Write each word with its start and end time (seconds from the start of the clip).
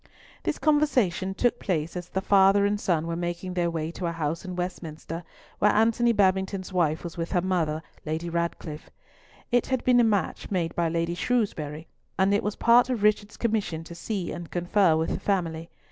This 0.41 0.57
conversation 0.57 1.35
took 1.35 1.59
place 1.59 1.95
as 1.95 2.09
the 2.09 2.21
father 2.21 2.65
and 2.65 2.81
son 2.81 3.05
were 3.05 3.15
making 3.15 3.53
their 3.53 3.69
way 3.69 3.91
to 3.91 4.07
a 4.07 4.11
house 4.11 4.43
in 4.43 4.55
Westminster, 4.55 5.23
where 5.59 5.69
Antony 5.71 6.11
Babington's 6.11 6.73
wife 6.73 7.03
was 7.03 7.17
with 7.17 7.33
her 7.33 7.41
mother, 7.41 7.83
Lady 8.03 8.27
Ratcliffe. 8.27 8.89
It 9.51 9.67
had 9.67 9.83
been 9.83 9.99
a 9.99 10.03
match 10.03 10.49
made 10.49 10.73
by 10.73 10.89
Lady 10.89 11.13
Shrewsbury, 11.13 11.87
and 12.17 12.33
it 12.33 12.41
was 12.41 12.55
part 12.55 12.89
of 12.89 13.03
Richard's 13.03 13.37
commission 13.37 13.83
to 13.83 13.93
see 13.93 14.31
and 14.31 14.49
confer 14.49 14.97
with 14.97 15.11
the 15.11 15.19
family. 15.19 15.69